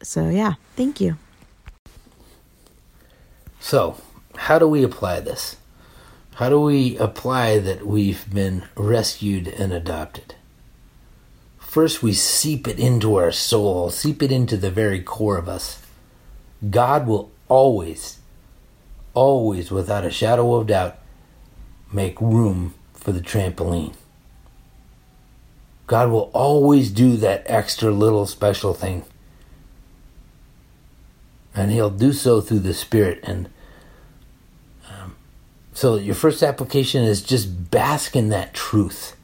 So, 0.03 0.29
yeah, 0.29 0.57
thank 0.77 1.01
you. 1.01 1.17
So, 3.59 3.97
how 4.37 4.59
do 4.59 4.69
we 4.69 4.85
apply 4.85 5.21
this? 5.21 5.57
How 6.35 6.51
do 6.51 6.61
we 6.61 6.99
apply 6.99 7.59
that 7.59 7.87
we've 7.87 8.31
been 8.31 8.65
rescued 8.77 9.49
and 9.49 9.73
adopted? 9.73 10.35
First, 11.59 12.03
we 12.03 12.13
seep 12.13 12.69
it 12.69 12.79
into 12.79 13.15
our 13.15 13.33
soul, 13.33 13.89
seep 13.89 14.23
it 14.23 14.31
into 14.31 14.59
the 14.59 14.71
very 14.71 15.01
core 15.01 15.39
of 15.39 15.49
us. 15.49 15.81
God 16.69 17.07
will 17.07 17.31
always, 17.49 18.19
always, 19.15 19.71
without 19.71 20.05
a 20.05 20.11
shadow 20.11 20.55
of 20.55 20.67
doubt, 20.67 20.99
make 21.93 22.21
room 22.21 22.75
for 22.95 23.13
the 23.13 23.21
trampoline. 23.21 23.95
God 25.87 26.11
will 26.11 26.31
always 26.33 26.91
do 26.91 27.17
that 27.19 27.43
extra 27.47 27.91
little 27.91 28.27
special 28.27 28.73
thing. 28.73 29.05
And 31.55 31.71
He'll 31.71 31.91
do 31.91 32.13
so 32.13 32.41
through 32.41 32.61
the 32.61 32.73
Spirit. 32.73 33.21
And 33.23 33.51
um, 34.89 35.17
so 35.75 35.97
your 35.97 36.15
first 36.15 36.43
application 36.43 37.05
is 37.05 37.23
just 37.23 37.71
bask 37.71 38.17
in 38.17 38.31
that 38.31 38.55
truth. 38.55 39.17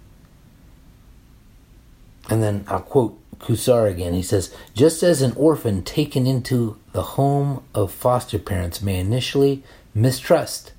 And 2.29 2.43
then 2.43 2.65
I'll 2.69 2.81
quote 2.81 3.19
Cousar 3.39 3.91
again. 3.91 4.15
He 4.15 4.23
says, 4.23 4.55
Just 4.75 5.03
as 5.03 5.23
an 5.23 5.33
orphan 5.37 5.83
taken 5.83 6.27
into 6.27 6.79
the 6.93 7.03
home 7.03 7.63
of 7.75 7.93
foster 7.93 8.39
parents 8.39 8.83
may 8.83 8.99
initially 8.99 9.63
mistrust 9.95 10.73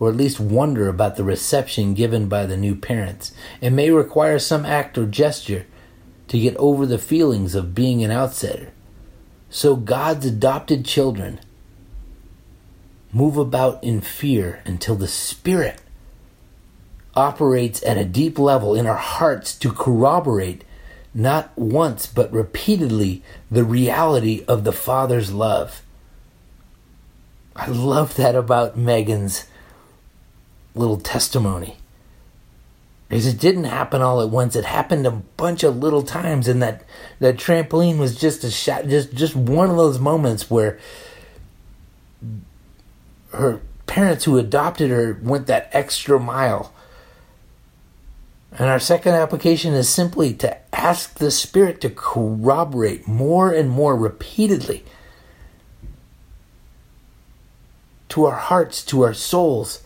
or 0.00 0.08
at 0.08 0.16
least 0.16 0.40
wonder 0.40 0.88
about 0.88 1.16
the 1.16 1.24
reception 1.24 1.92
given 1.92 2.26
by 2.26 2.46
the 2.46 2.56
new 2.56 2.74
parents. 2.74 3.32
It 3.60 3.70
may 3.70 3.90
require 3.90 4.38
some 4.38 4.64
act 4.64 4.96
or 4.96 5.06
gesture 5.06 5.66
to 6.28 6.40
get 6.40 6.56
over 6.56 6.86
the 6.86 6.98
feelings 6.98 7.54
of 7.54 7.74
being 7.74 8.02
an 8.02 8.10
outsider. 8.10 8.72
So 9.50 9.76
God's 9.76 10.24
adopted 10.24 10.86
children 10.86 11.38
move 13.12 13.36
about 13.36 13.82
in 13.84 14.00
fear 14.00 14.62
until 14.64 14.94
the 14.94 15.08
Spirit 15.08 15.80
operates 17.14 17.82
at 17.82 17.98
a 17.98 18.04
deep 18.04 18.38
level 18.38 18.74
in 18.74 18.86
our 18.86 18.96
hearts 18.96 19.54
to 19.58 19.72
corroborate 19.72 20.64
not 21.12 21.56
once 21.56 22.06
but 22.06 22.32
repeatedly 22.32 23.22
the 23.50 23.64
reality 23.64 24.44
of 24.46 24.64
the 24.64 24.72
Father's 24.72 25.32
love. 25.32 25.82
I 27.56 27.66
love 27.66 28.14
that 28.14 28.34
about 28.34 28.76
Megan's 28.76 29.46
little 30.74 30.98
testimony. 30.98 31.76
Because 33.08 33.26
it 33.26 33.40
didn't 33.40 33.64
happen 33.64 34.02
all 34.02 34.22
at 34.22 34.30
once. 34.30 34.54
It 34.54 34.64
happened 34.64 35.04
a 35.04 35.10
bunch 35.10 35.64
of 35.64 35.78
little 35.78 36.04
times, 36.04 36.46
and 36.46 36.62
that, 36.62 36.84
that 37.18 37.36
trampoline 37.36 37.98
was 37.98 38.16
just 38.16 38.44
a 38.44 38.50
shot, 38.52 38.86
just 38.86 39.12
just 39.12 39.34
one 39.34 39.68
of 39.68 39.76
those 39.76 39.98
moments 39.98 40.48
where 40.48 40.78
her 43.32 43.60
parents 43.86 44.24
who 44.24 44.38
adopted 44.38 44.90
her 44.90 45.18
went 45.22 45.48
that 45.48 45.68
extra 45.72 46.20
mile. 46.20 46.72
And 48.52 48.68
our 48.68 48.78
second 48.78 49.14
application 49.14 49.74
is 49.74 49.88
simply 49.88 50.32
to 50.34 50.56
ask 50.80 51.18
the 51.18 51.30
Spirit 51.30 51.80
to 51.82 51.90
corroborate 51.90 53.06
more 53.06 53.52
and 53.52 53.68
more 53.68 53.94
repeatedly 53.94 54.82
to 58.08 58.24
our 58.24 58.36
hearts, 58.36 58.82
to 58.86 59.02
our 59.02 59.12
souls, 59.12 59.82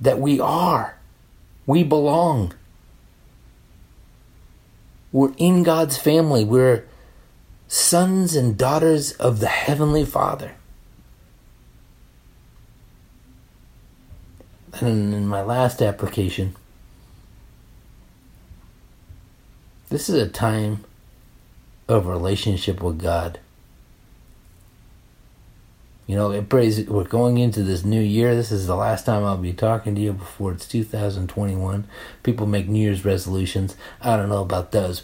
that 0.00 0.18
we 0.18 0.40
are. 0.40 0.98
We 1.66 1.84
belong. 1.84 2.52
We're 5.12 5.34
in 5.38 5.62
God's 5.62 5.96
family. 5.96 6.44
We're 6.44 6.84
sons 7.68 8.34
and 8.34 8.58
daughters 8.58 9.12
of 9.12 9.38
the 9.40 9.48
Heavenly 9.48 10.04
Father. 10.04 10.56
And 14.80 15.14
in 15.14 15.26
my 15.26 15.42
last 15.42 15.80
application, 15.80 16.54
this 19.88 20.08
is 20.08 20.16
a 20.16 20.28
time 20.28 20.84
of 21.88 22.06
relationship 22.06 22.82
with 22.82 23.00
God. 23.00 23.38
You 26.06 26.14
know, 26.14 26.30
it 26.30 26.48
prays 26.48 26.88
we're 26.88 27.04
going 27.04 27.38
into 27.38 27.62
this 27.62 27.84
new 27.84 28.00
year. 28.00 28.34
This 28.34 28.52
is 28.52 28.66
the 28.66 28.76
last 28.76 29.06
time 29.06 29.24
I'll 29.24 29.36
be 29.36 29.52
talking 29.52 29.94
to 29.96 30.00
you 30.00 30.12
before 30.12 30.52
it's 30.52 30.68
2021. 30.68 31.86
People 32.22 32.46
make 32.46 32.68
New 32.68 32.80
Year's 32.80 33.04
resolutions. 33.04 33.76
I 34.00 34.16
don't 34.16 34.28
know 34.28 34.42
about 34.42 34.70
those. 34.70 35.02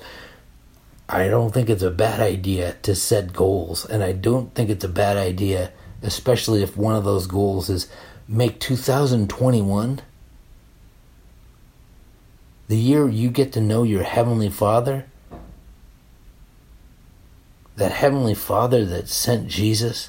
I 1.09 1.27
don't 1.27 1.53
think 1.53 1.69
it's 1.69 1.83
a 1.83 1.91
bad 1.91 2.21
idea 2.21 2.77
to 2.83 2.95
set 2.95 3.33
goals, 3.33 3.85
and 3.85 4.03
I 4.03 4.13
don't 4.13 4.55
think 4.55 4.71
it's 4.71 4.85
a 4.85 4.89
bad 4.89 5.17
idea, 5.17 5.73
especially 6.03 6.63
if 6.63 6.77
one 6.77 6.95
of 6.95 7.05
those 7.05 7.27
goals 7.27 7.69
is 7.69 7.89
make 8.29 8.61
2021 8.61 10.01
the 12.73 12.79
year 12.79 13.07
you 13.07 13.29
get 13.29 13.53
to 13.53 13.61
know 13.61 13.83
your 13.83 14.03
heavenly 14.03 14.49
Father. 14.49 15.05
That 17.77 17.93
heavenly 17.93 18.35
Father 18.35 18.87
that 18.87 19.09
sent 19.09 19.49
Jesus 19.49 20.09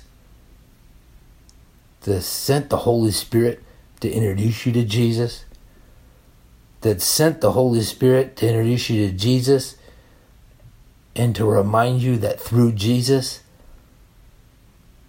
that 2.04 2.22
sent 2.22 2.70
the 2.70 2.78
Holy 2.78 3.12
Spirit 3.12 3.62
to 4.00 4.10
introduce 4.10 4.66
you 4.66 4.72
to 4.72 4.84
Jesus, 4.84 5.44
that 6.80 7.02
sent 7.02 7.42
the 7.42 7.52
Holy 7.52 7.82
Spirit 7.82 8.38
to 8.38 8.48
introduce 8.48 8.90
you 8.90 9.10
to 9.10 9.14
Jesus 9.14 9.76
and 11.18 11.36
to 11.36 11.46
remind 11.46 12.02
you 12.02 12.18
that 12.18 12.40
through 12.40 12.72
Jesus, 12.72 13.42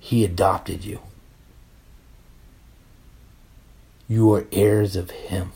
He 0.01 0.25
adopted 0.25 0.85
you. 0.85 1.01
You 4.09 4.33
are 4.35 4.47
heirs 4.51 4.97
of 4.97 5.11
Him. 5.11 5.53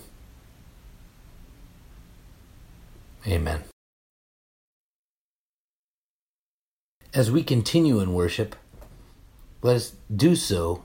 Amen. 3.29 3.65
As 7.13 7.31
we 7.31 7.43
continue 7.43 8.01
in 8.01 8.15
worship, 8.15 8.57
let 9.61 9.77
us 9.77 9.93
do 10.15 10.35
so 10.35 10.83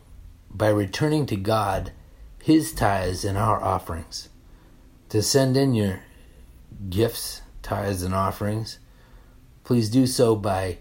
by 0.50 0.68
returning 0.68 1.26
to 1.28 1.38
God 1.38 1.94
His 2.42 2.74
tithes 2.74 3.24
and 3.24 3.38
our 3.38 3.64
offerings. 3.64 4.28
To 5.10 5.22
send 5.22 5.56
in 5.56 5.74
your 5.74 6.02
gifts, 6.90 7.42
tithes, 7.62 8.04
and 8.04 8.14
offerings, 8.14 8.80
please 9.64 9.90
do 9.90 10.06
so 10.06 10.36
by 10.36 10.80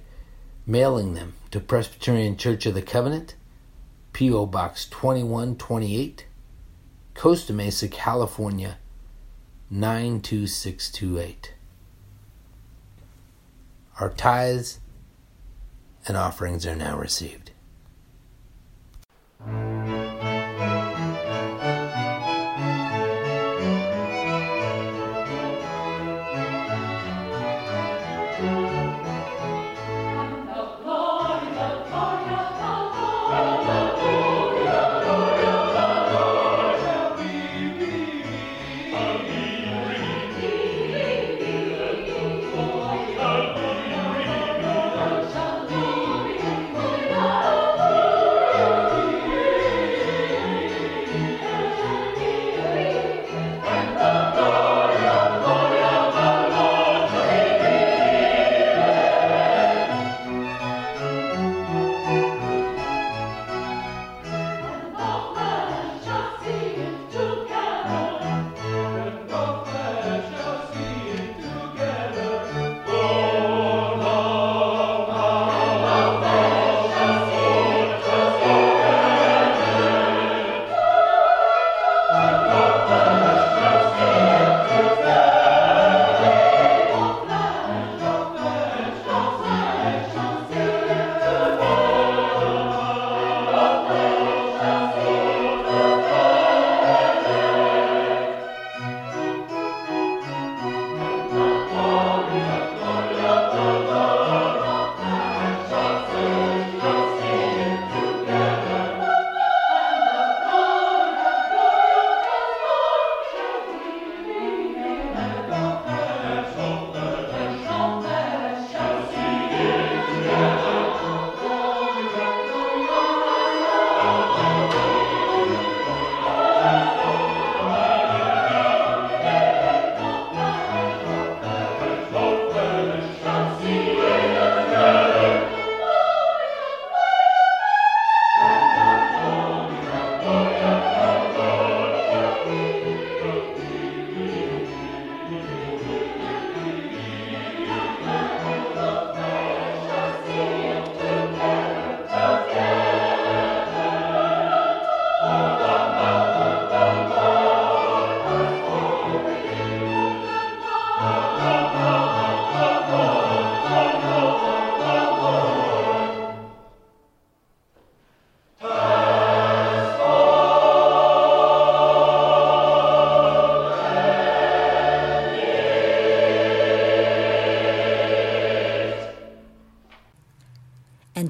mailing 0.67 1.15
them 1.15 1.35
to 1.53 1.61
Presbyterian 1.61 2.37
Church 2.37 2.67
of 2.67 2.75
the 2.75 2.83
Covenant, 2.83 3.37
P.O. 4.13 4.47
Box 4.47 4.87
2128, 4.87 6.27
Costa 7.15 7.53
Mesa, 7.53 7.87
California 7.87 8.79
92628. 9.73 11.55
Our 13.99 14.11
tithes 14.11 14.81
and 16.07 16.15
offerings 16.15 16.67
are 16.67 16.77
now 16.77 16.99
received. 16.99 17.53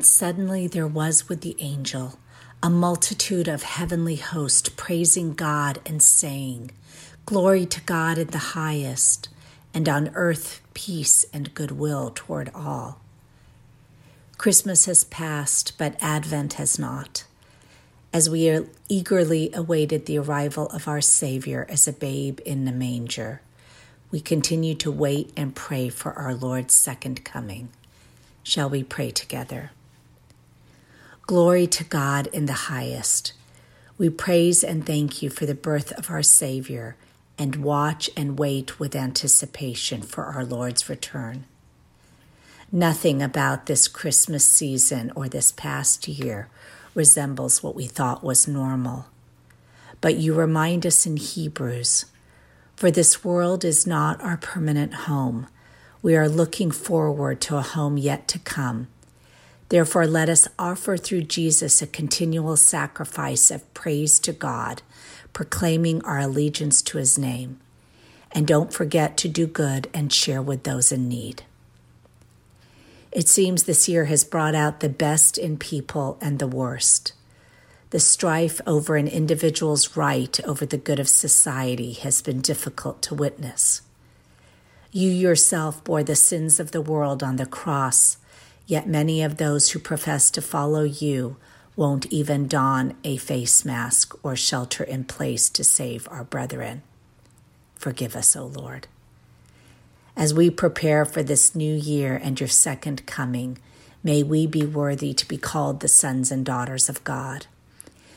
Suddenly 0.05 0.67
there 0.67 0.87
was 0.87 1.29
with 1.29 1.43
the 1.43 1.57
angel 1.61 2.19
a 2.63 2.71
multitude 2.71 3.49
of 3.49 3.63
heavenly 3.63 4.17
hosts 4.17 4.69
praising 4.69 5.35
God 5.35 5.81
and 5.85 6.01
saying, 6.01 6.71
Glory 7.27 7.67
to 7.67 7.81
God 7.81 8.19
in 8.19 8.29
the 8.29 8.39
highest, 8.39 9.29
and 9.75 9.89
on 9.89 10.11
earth 10.15 10.61
peace 10.73 11.25
and 11.33 11.55
goodwill 11.55 12.13
toward 12.15 12.51
all. 12.55 13.01
Christmas 14.39 14.87
has 14.87 15.05
passed, 15.05 15.77
but 15.77 15.97
Advent 16.01 16.55
has 16.55 16.79
not. 16.79 17.25
As 18.13 18.31
we 18.31 18.65
eagerly 18.89 19.51
awaited 19.55 20.07
the 20.07 20.19
arrival 20.19 20.69
of 20.69 20.87
our 20.87 21.01
Savior 21.01 21.67
as 21.69 21.89
a 21.89 21.93
babe 21.93 22.39
in 22.45 22.65
the 22.65 22.73
manger, 22.73 23.41
we 24.11 24.21
continue 24.21 24.75
to 24.77 24.91
wait 24.91 25.33
and 25.37 25.55
pray 25.55 25.89
for 25.89 26.13
our 26.13 26.35
Lord's 26.35 26.75
second 26.75 27.25
coming. 27.25 27.71
Shall 28.43 28.69
we 28.69 28.85
pray 28.85 29.11
together? 29.11 29.71
Glory 31.33 31.67
to 31.67 31.83
God 31.83 32.27
in 32.27 32.45
the 32.45 32.69
highest. 32.69 33.33
We 33.97 34.11
praise 34.11 34.63
and 34.63 34.85
thank 34.85 35.23
you 35.23 35.31
for 35.31 35.47
the 35.47 35.55
birth 35.55 35.91
of 35.93 36.11
our 36.11 36.23
Savior 36.23 36.95
and 37.39 37.65
watch 37.65 38.11
and 38.15 38.39
wait 38.39 38.79
with 38.79 38.95
anticipation 38.95 40.03
for 40.03 40.25
our 40.25 40.45
Lord's 40.45 40.91
return. 40.91 41.47
Nothing 42.71 43.23
about 43.23 43.65
this 43.65 43.89
Christmas 43.89 44.47
season 44.47 45.11
or 45.17 45.27
this 45.27 45.53
past 45.53 46.07
year 46.07 46.51
resembles 46.95 47.63
what 47.63 47.75
we 47.75 47.87
thought 47.87 48.23
was 48.23 48.47
normal. 48.47 49.07
But 50.03 50.17
you 50.17 50.35
remind 50.35 50.85
us 50.85 51.07
in 51.07 51.17
Hebrews 51.17 52.05
for 52.77 52.91
this 52.91 53.25
world 53.25 53.65
is 53.65 53.87
not 53.87 54.21
our 54.21 54.37
permanent 54.37 54.93
home. 55.09 55.47
We 56.03 56.15
are 56.15 56.29
looking 56.29 56.71
forward 56.71 57.41
to 57.41 57.57
a 57.57 57.63
home 57.63 57.97
yet 57.97 58.29
to 58.29 58.39
come 58.39 58.89
Therefore, 59.73 60.07
let 60.07 60.29
us 60.29 60.49
offer 60.59 60.99
through 60.99 61.23
Jesus 61.23 61.81
a 61.81 61.87
continual 61.87 62.59
sacrifice 62.59 63.51
of 63.51 63.73
praise 63.73 64.19
to 64.19 64.31
God, 64.31 64.83
proclaiming 65.33 66.05
our 66.05 66.19
allegiance 66.19 66.83
to 66.83 66.99
his 66.99 67.19
name. 67.19 67.59
And 68.33 68.47
don't 68.47 68.71
forget 68.71 69.17
to 69.17 69.29
do 69.29 69.47
good 69.47 69.89
and 69.95 70.13
share 70.13 70.43
with 70.43 70.65
those 70.65 70.93
in 70.93 71.09
need. 71.09 71.45
It 73.13 73.31
seems 73.31 73.63
this 73.63 73.89
year 73.89 74.05
has 74.05 74.25
brought 74.25 74.55
out 74.55 74.81
the 74.81 74.91
best 74.91 75.39
in 75.39 75.57
people 75.57 76.19
and 76.21 76.39
the 76.39 76.47
worst. 76.47 77.15
The 77.89 77.99
strife 77.99 78.61
over 78.67 78.97
an 78.97 79.09
individual's 79.09 79.97
right 79.97 80.39
over 80.45 80.67
the 80.67 80.77
good 80.77 81.01
of 81.01 81.09
society 81.09 81.95
has 81.95 82.21
been 82.21 82.43
difficult 82.43 83.01
to 83.05 83.15
witness. 83.15 83.81
You 84.91 85.09
yourself 85.09 85.83
bore 85.83 86.03
the 86.03 86.15
sins 86.15 86.61
of 86.61 86.73
the 86.73 86.83
world 86.83 87.23
on 87.23 87.37
the 87.37 87.47
cross 87.47 88.19
Yet 88.67 88.89
many 88.89 89.23
of 89.23 89.37
those 89.37 89.71
who 89.71 89.79
profess 89.79 90.31
to 90.33 90.43
follow 90.43 90.85
you 90.85 91.37
won't 91.75 92.07
even 92.07 92.47
don 92.49 92.95
a 93.03 93.17
face 93.17 93.65
mask 93.65 94.15
or 94.23 94.37
shelter 94.37 94.85
in 94.85 95.05
place 95.05 95.49
to 95.51 95.65
save 95.65 96.07
our 96.11 96.25
brethren. 96.25 96.83
Forgive 97.75 98.15
us, 98.15 98.37
O 98.37 98.47
Lord. 98.47 98.87
As 100.17 100.35
we 100.35 100.51
prepare 100.51 101.05
for 101.05 101.23
this 101.23 101.55
new 101.55 101.75
year 101.75 102.21
and 102.23 102.39
your 102.39 102.49
second 102.49 103.07
coming, 103.07 103.59
may 104.05 104.23
we 104.23 104.47
be 104.47 104.65
worthy 104.65 105.15
to 105.15 105.27
be 105.27 105.39
called 105.39 105.81
the 105.81 105.89
sons 105.89 106.31
and 106.31 106.45
daughters 106.45 106.89
of 106.89 107.03
God. 107.03 107.47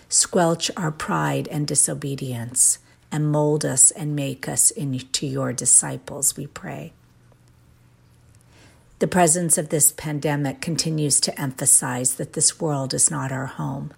Squelch 0.10 0.70
our 0.76 0.92
pride 0.92 1.48
and 1.48 1.66
disobedience 1.66 2.80
and 3.12 3.32
mold 3.32 3.64
us 3.64 3.92
and 3.92 4.16
make 4.16 4.50
us 4.50 4.72
into 4.72 5.26
your 5.26 5.54
disciples, 5.54 6.36
we 6.36 6.48
pray. 6.48 6.92
The 9.00 9.08
presence 9.08 9.58
of 9.58 9.70
this 9.70 9.92
pandemic 9.92 10.62
continues 10.62 11.20
to 11.22 11.42
emphasize 11.42 12.16
that 12.16 12.32
this 12.32 12.62
world 12.62 12.94
is 12.94 13.12
not 13.12 13.30
our 13.30 13.48
home. 13.48 13.94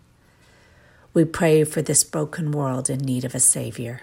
We 1.13 1.23
pray 1.23 1.63
for 1.65 1.83
this 1.83 2.03
broken 2.03 2.51
world 2.51 2.89
in 2.89 2.97
need 2.99 3.23
of 3.23 3.36
a 3.36 3.39
Savior. 3.39 4.01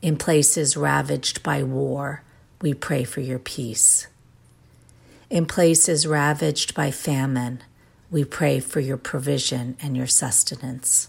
In 0.00 0.16
places 0.16 0.76
ravaged 0.76 1.42
by 1.42 1.64
war, 1.64 2.22
we 2.62 2.72
pray 2.72 3.02
for 3.02 3.20
your 3.20 3.40
peace. 3.40 4.06
In 5.28 5.46
places 5.46 6.06
ravaged 6.06 6.72
by 6.72 6.92
famine, 6.92 7.64
we 8.12 8.24
pray 8.24 8.60
for 8.60 8.78
your 8.78 8.96
provision 8.96 9.76
and 9.82 9.96
your 9.96 10.06
sustenance. 10.06 11.08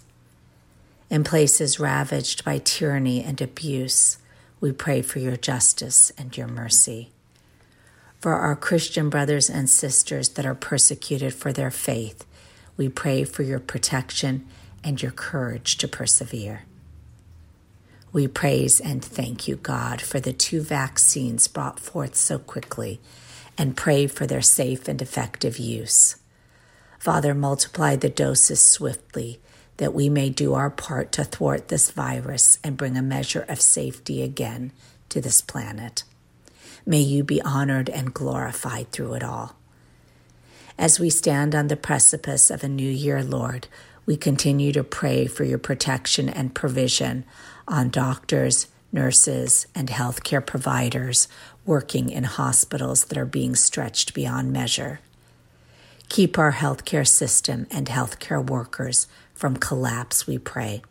In 1.12 1.24
places 1.24 1.80
ravaged 1.80 2.44
by 2.44 2.58
tyranny 2.58 3.24
and 3.24 3.40
abuse, 3.40 4.18
we 4.60 4.72
pray 4.72 5.04
for 5.04 5.20
your 5.20 5.38
justice 5.38 6.12
and 6.18 6.36
your 6.36 6.48
mercy 6.48 7.12
for 8.20 8.34
our 8.34 8.56
Christian 8.56 9.10
brothers 9.10 9.50
and 9.50 9.70
sisters 9.70 10.30
that 10.30 10.46
are 10.46 10.56
persecuted 10.56 11.34
for 11.34 11.54
their 11.54 11.72
faith. 11.72 12.26
We 12.76 12.90
pray 12.90 13.24
for 13.24 13.44
your 13.44 13.60
protection 13.60 14.48
and 14.84 15.02
your 15.02 15.12
courage 15.12 15.78
to 15.78 15.88
persevere. 15.88 16.64
We 18.14 18.28
praise 18.28 18.80
and 18.80 19.04
thank 19.04 19.48
you, 19.48 19.58
God, 19.58 20.02
for 20.02 20.20
the 20.20 20.34
two 20.34 20.62
vaccines 20.62 21.48
brought 21.48 21.80
forth 21.80 22.16
so 22.16 22.40
quickly 22.40 23.00
and 23.58 23.78
pray 23.78 24.08
for 24.08 24.26
their 24.26 24.42
safe 24.42 24.88
and 24.88 25.02
effective 25.02 25.58
use. 25.58 26.16
Father, 27.00 27.34
multiply 27.34 27.96
the 27.96 28.10
doses 28.10 28.64
swiftly 28.64 29.40
that 29.78 29.94
we 29.94 30.10
may 30.10 30.30
do 30.30 30.54
our 30.54 30.70
part 30.70 31.12
to 31.12 31.24
thwart 31.24 31.68
this 31.68 31.92
virus 31.92 32.58
and 32.64 32.78
bring 32.78 32.98
a 32.98 33.02
measure 33.02 33.46
of 33.48 33.62
safety 33.62 34.24
again 34.24 34.72
to 35.10 35.22
this 35.22 35.42
planet. 35.42 36.04
May 36.90 37.02
you 37.02 37.26
be 37.26 37.42
honored 37.42 37.90
and 37.90 38.14
glorified 38.14 38.94
through 38.94 39.16
it 39.16 39.24
all. 39.24 39.58
As 40.78 41.02
we 41.02 41.10
stand 41.10 41.54
on 41.54 41.68
the 41.68 41.76
precipice 41.76 42.50
of 42.50 42.64
a 42.64 42.70
new 42.70 42.90
year, 42.90 43.22
Lord, 43.22 43.68
we 44.06 44.16
continue 44.16 44.72
to 44.72 44.86
pray 44.86 45.28
for 45.28 45.44
your 45.44 45.58
protection 45.58 46.30
and 46.30 46.56
provision 46.56 47.26
on 47.68 47.90
doctors, 47.90 48.68
nurses, 48.94 49.68
and 49.76 49.90
healthcare 49.90 50.44
providers 50.44 51.28
working 51.66 52.10
in 52.10 52.24
hospitals 52.24 53.04
that 53.06 53.18
are 53.18 53.26
being 53.26 53.54
stretched 53.54 54.14
beyond 54.14 54.54
measure. 54.54 55.02
Keep 56.08 56.40
our 56.40 56.54
healthcare 56.54 57.06
system 57.06 57.68
and 57.70 57.88
healthcare 57.88 58.50
workers 58.50 59.08
from 59.34 59.58
collapse, 59.58 60.26
we 60.26 60.38
pray. 60.38 60.82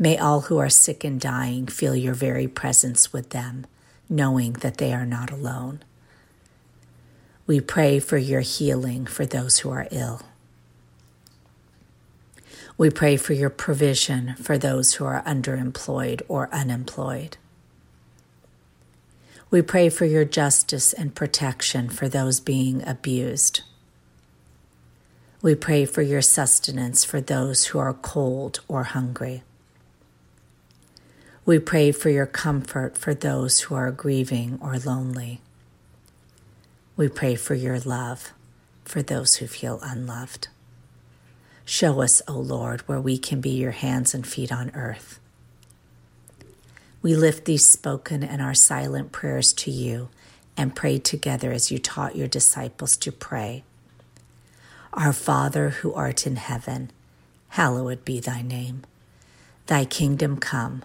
May 0.00 0.18
all 0.18 0.42
who 0.42 0.58
are 0.58 0.68
sick 0.68 1.04
and 1.04 1.20
dying 1.20 1.68
feel 1.68 1.94
your 1.94 2.14
very 2.14 2.48
presence 2.48 3.12
with 3.12 3.30
them 3.30 3.66
knowing 4.12 4.52
that 4.52 4.76
they 4.76 4.92
are 4.92 5.06
not 5.06 5.30
alone. 5.30 5.82
We 7.46 7.60
pray 7.60 7.98
for 7.98 8.18
your 8.18 8.42
healing 8.42 9.06
for 9.06 9.24
those 9.24 9.60
who 9.60 9.70
are 9.70 9.88
ill. 9.90 10.22
We 12.76 12.90
pray 12.90 13.16
for 13.16 13.32
your 13.32 13.50
provision 13.50 14.34
for 14.36 14.58
those 14.58 14.94
who 14.94 15.04
are 15.04 15.22
underemployed 15.24 16.22
or 16.28 16.52
unemployed. 16.52 17.38
We 19.50 19.62
pray 19.62 19.88
for 19.88 20.04
your 20.04 20.24
justice 20.24 20.92
and 20.92 21.14
protection 21.14 21.88
for 21.88 22.08
those 22.08 22.40
being 22.40 22.86
abused. 22.86 23.62
We 25.42 25.54
pray 25.54 25.84
for 25.84 26.02
your 26.02 26.22
sustenance 26.22 27.04
for 27.04 27.20
those 27.20 27.66
who 27.66 27.78
are 27.78 27.92
cold 27.92 28.60
or 28.68 28.84
hungry. 28.84 29.42
We 31.44 31.58
pray 31.58 31.90
for 31.90 32.08
your 32.08 32.26
comfort 32.26 32.96
for 32.96 33.14
those 33.14 33.62
who 33.62 33.74
are 33.74 33.90
grieving 33.90 34.60
or 34.62 34.78
lonely. 34.78 35.40
We 36.96 37.08
pray 37.08 37.34
for 37.34 37.54
your 37.54 37.80
love 37.80 38.30
for 38.84 39.02
those 39.02 39.36
who 39.36 39.48
feel 39.48 39.80
unloved. 39.82 40.46
Show 41.64 42.00
us, 42.00 42.22
O 42.28 42.34
Lord, 42.34 42.82
where 42.82 43.00
we 43.00 43.18
can 43.18 43.40
be 43.40 43.50
your 43.50 43.72
hands 43.72 44.14
and 44.14 44.24
feet 44.24 44.52
on 44.52 44.70
earth. 44.70 45.18
We 47.02 47.16
lift 47.16 47.44
these 47.44 47.66
spoken 47.66 48.22
and 48.22 48.40
our 48.40 48.54
silent 48.54 49.10
prayers 49.10 49.52
to 49.54 49.70
you 49.72 50.10
and 50.56 50.76
pray 50.76 51.00
together 51.00 51.50
as 51.50 51.72
you 51.72 51.80
taught 51.80 52.14
your 52.14 52.28
disciples 52.28 52.96
to 52.98 53.10
pray. 53.10 53.64
Our 54.92 55.12
Father 55.12 55.70
who 55.70 55.92
art 55.92 56.24
in 56.24 56.36
heaven, 56.36 56.92
hallowed 57.48 58.04
be 58.04 58.20
thy 58.20 58.42
name. 58.42 58.84
Thy 59.66 59.84
kingdom 59.84 60.36
come 60.36 60.84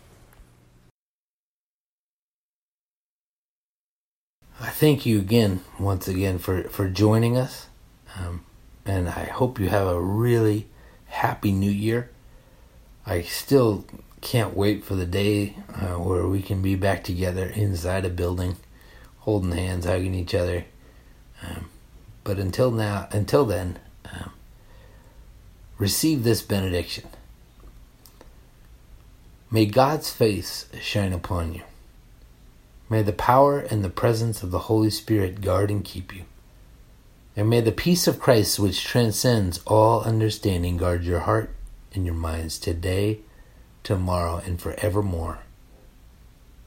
I 4.59 4.69
thank 4.69 5.05
you 5.05 5.19
again, 5.19 5.61
once 5.79 6.07
again, 6.07 6.37
for, 6.37 6.63
for 6.63 6.87
joining 6.89 7.37
us. 7.37 7.67
Um, 8.17 8.43
and 8.85 9.09
I 9.09 9.25
hope 9.25 9.59
you 9.59 9.69
have 9.69 9.87
a 9.87 9.99
really 9.99 10.67
Happy 11.07 11.51
New 11.51 11.71
Year. 11.71 12.09
I 13.05 13.21
still 13.21 13.85
can't 14.21 14.55
wait 14.55 14.83
for 14.83 14.95
the 14.95 15.05
day 15.05 15.55
uh, 15.73 15.95
where 15.95 16.27
we 16.27 16.41
can 16.41 16.61
be 16.61 16.75
back 16.75 17.03
together 17.03 17.45
inside 17.45 18.05
a 18.05 18.09
building, 18.09 18.57
holding 19.19 19.51
hands, 19.51 19.85
hugging 19.85 20.13
each 20.13 20.35
other. 20.35 20.65
Um, 21.43 21.69
but 22.23 22.37
until 22.37 22.71
now, 22.71 23.07
until 23.11 23.45
then, 23.45 23.79
um, 24.05 24.31
receive 25.77 26.23
this 26.23 26.41
benediction. 26.43 27.09
May 29.49 29.65
God's 29.65 30.11
face 30.11 30.67
shine 30.79 31.13
upon 31.13 31.53
you. 31.53 31.61
May 32.91 33.03
the 33.03 33.13
power 33.13 33.57
and 33.57 33.85
the 33.85 33.89
presence 33.89 34.43
of 34.43 34.51
the 34.51 34.67
Holy 34.67 34.89
Spirit 34.89 35.39
guard 35.39 35.71
and 35.71 35.81
keep 35.81 36.13
you. 36.13 36.25
And 37.37 37.49
may 37.49 37.61
the 37.61 37.71
peace 37.71 38.05
of 38.05 38.19
Christ, 38.19 38.59
which 38.59 38.83
transcends 38.83 39.61
all 39.65 40.01
understanding, 40.01 40.75
guard 40.75 41.05
your 41.05 41.21
heart 41.21 41.55
and 41.93 42.05
your 42.05 42.15
minds 42.15 42.59
today, 42.59 43.19
tomorrow, 43.81 44.41
and 44.45 44.59
forevermore. 44.59 45.39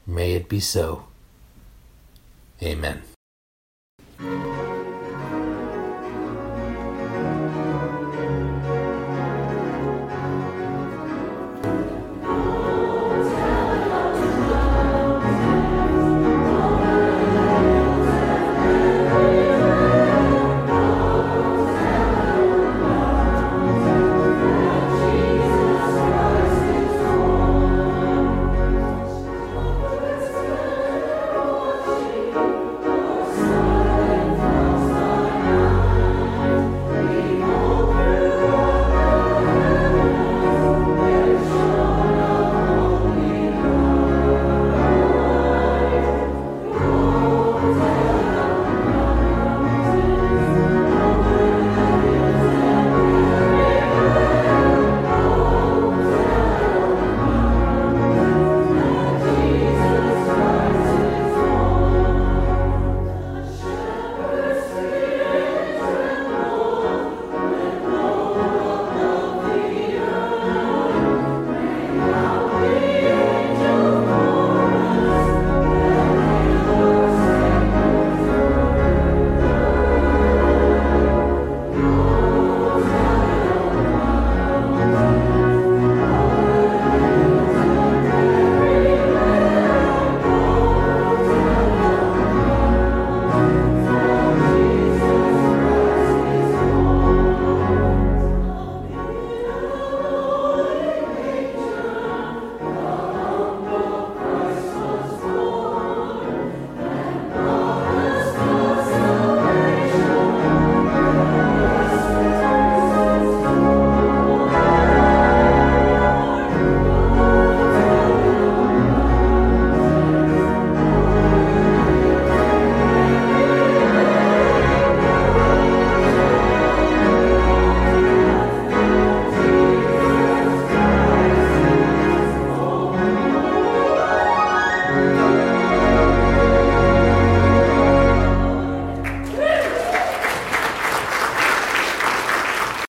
May 0.07 0.33
it 0.33 0.49
be 0.49 0.59
so. 0.59 1.05
Amen. 2.59 3.03